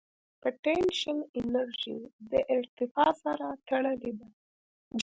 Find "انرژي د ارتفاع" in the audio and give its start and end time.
1.39-3.11